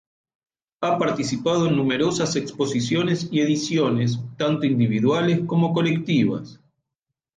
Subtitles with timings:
[0.81, 6.59] Ha participado en numerosas exposiciones y ediciones, tanto individuales como colectivas.